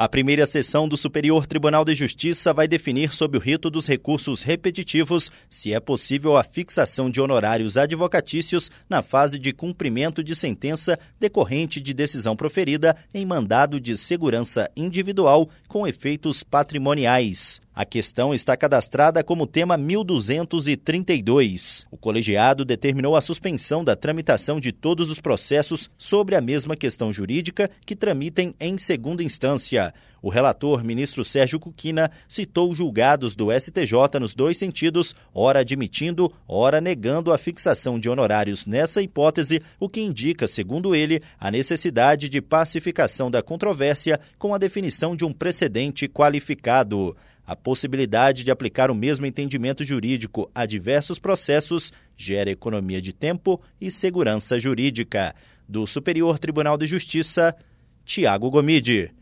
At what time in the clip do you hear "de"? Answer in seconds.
1.84-1.92, 7.10-7.20, 9.40-9.52, 10.22-10.36, 11.80-11.92, 13.80-13.98, 24.58-24.72, 38.00-38.08, 42.28-42.40, 45.14-45.24, 48.44-48.50, 53.00-53.12, 56.76-56.86